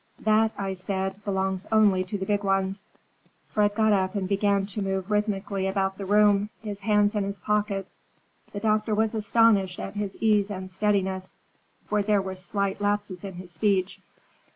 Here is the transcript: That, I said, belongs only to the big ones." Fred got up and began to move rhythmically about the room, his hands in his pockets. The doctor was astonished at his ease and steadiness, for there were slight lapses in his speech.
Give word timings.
That, 0.21 0.51
I 0.57 0.73
said, 0.73 1.23
belongs 1.23 1.67
only 1.71 2.03
to 2.05 2.17
the 2.17 2.25
big 2.25 2.43
ones." 2.43 2.87
Fred 3.45 3.75
got 3.75 3.93
up 3.93 4.15
and 4.15 4.27
began 4.27 4.65
to 4.65 4.81
move 4.81 5.11
rhythmically 5.11 5.67
about 5.67 5.99
the 5.99 6.07
room, 6.07 6.49
his 6.59 6.79
hands 6.79 7.13
in 7.13 7.23
his 7.23 7.37
pockets. 7.37 8.01
The 8.51 8.59
doctor 8.61 8.95
was 8.95 9.13
astonished 9.13 9.79
at 9.79 9.93
his 9.95 10.15
ease 10.19 10.49
and 10.49 10.71
steadiness, 10.71 11.35
for 11.85 12.01
there 12.01 12.19
were 12.19 12.33
slight 12.33 12.81
lapses 12.81 13.23
in 13.23 13.35
his 13.35 13.51
speech. 13.51 14.01